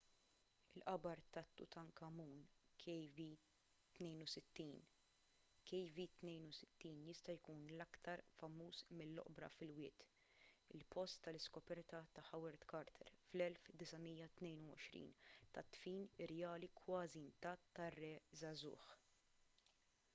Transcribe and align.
il-qabar 0.77 1.19
ta' 1.33 1.43
tutankhamun 1.57 2.37
kv62. 2.83 4.63
kv62 5.71 6.93
jista' 7.09 7.35
jkun 7.39 7.61
l-aktar 7.75 8.23
famuż 8.39 8.79
mill-oqbra 9.01 9.51
fil-wied 9.57 10.07
il-post 10.79 11.21
tal-iskoperta 11.29 12.01
ta' 12.17 12.25
howard 12.31 12.67
carter 12.73 13.13
fl-1922 13.29 15.05
tad-dfin 15.59 16.09
irjali 16.27 16.73
kważi 16.83 17.23
intatt 17.27 17.71
tar-re 17.81 18.13
żagħżugħ 18.43 18.91